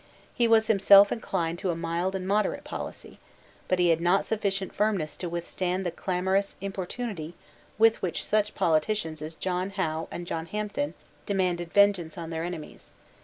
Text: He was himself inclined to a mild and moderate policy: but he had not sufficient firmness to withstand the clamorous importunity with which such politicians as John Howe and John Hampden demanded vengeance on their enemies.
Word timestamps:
He 0.33 0.47
was 0.47 0.65
himself 0.65 1.11
inclined 1.11 1.59
to 1.59 1.69
a 1.69 1.75
mild 1.75 2.15
and 2.15 2.27
moderate 2.27 2.63
policy: 2.63 3.19
but 3.67 3.77
he 3.77 3.89
had 3.89 4.01
not 4.01 4.25
sufficient 4.25 4.73
firmness 4.73 5.15
to 5.17 5.29
withstand 5.29 5.85
the 5.85 5.91
clamorous 5.91 6.55
importunity 6.59 7.35
with 7.77 8.01
which 8.01 8.25
such 8.25 8.55
politicians 8.55 9.21
as 9.21 9.35
John 9.35 9.69
Howe 9.69 10.07
and 10.09 10.25
John 10.25 10.47
Hampden 10.47 10.95
demanded 11.27 11.71
vengeance 11.71 12.17
on 12.17 12.31
their 12.31 12.43
enemies. 12.43 12.93